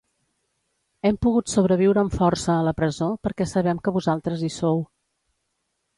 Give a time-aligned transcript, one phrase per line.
[1.09, 4.85] Hem pogut sobreviure amb força a la presó perquè sabem que vosaltres hi sou.